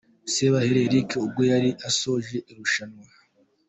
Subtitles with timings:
[0.33, 3.05] Sebahire Eric ubwo yari asoje irushanwa.